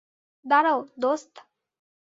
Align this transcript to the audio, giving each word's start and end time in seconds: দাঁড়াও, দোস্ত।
দাঁড়াও, 0.45 0.79
দোস্ত। 0.99 1.33